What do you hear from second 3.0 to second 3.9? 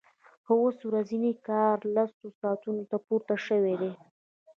پورته شوی